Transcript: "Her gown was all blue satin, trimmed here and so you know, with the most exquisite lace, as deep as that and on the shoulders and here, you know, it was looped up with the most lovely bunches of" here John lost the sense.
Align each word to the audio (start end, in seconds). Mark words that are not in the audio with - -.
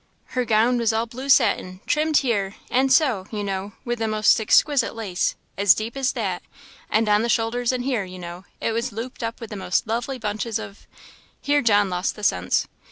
"Her 0.33 0.45
gown 0.45 0.79
was 0.79 0.91
all 0.91 1.05
blue 1.05 1.29
satin, 1.29 1.79
trimmed 1.85 2.17
here 2.25 2.55
and 2.71 2.91
so 2.91 3.27
you 3.29 3.43
know, 3.43 3.73
with 3.85 3.99
the 3.99 4.07
most 4.07 4.41
exquisite 4.41 4.95
lace, 4.95 5.35
as 5.59 5.75
deep 5.75 5.95
as 5.95 6.13
that 6.13 6.41
and 6.89 7.07
on 7.07 7.21
the 7.21 7.29
shoulders 7.29 7.71
and 7.71 7.83
here, 7.83 8.03
you 8.03 8.17
know, 8.17 8.43
it 8.59 8.71
was 8.71 8.91
looped 8.91 9.21
up 9.21 9.39
with 9.39 9.51
the 9.51 9.55
most 9.55 9.85
lovely 9.85 10.17
bunches 10.17 10.57
of" 10.57 10.87
here 11.39 11.61
John 11.61 11.91
lost 11.91 12.15
the 12.15 12.23
sense. 12.23 12.65